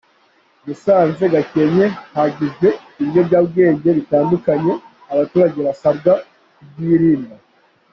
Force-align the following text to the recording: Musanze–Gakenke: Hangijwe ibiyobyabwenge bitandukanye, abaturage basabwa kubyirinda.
Musanze–Gakenke: 0.65 1.85
Hangijwe 2.15 2.67
ibiyobyabwenge 3.01 3.89
bitandukanye, 3.97 4.73
abaturage 5.13 5.59
basabwa 5.67 6.13
kubyirinda. 6.57 7.35